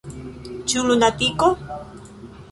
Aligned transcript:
Ĉu 0.71 0.85
lunatiko? 0.87 1.51